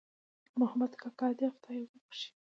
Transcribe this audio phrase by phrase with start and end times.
[0.59, 2.29] محمود کاکا دې خدای وبښي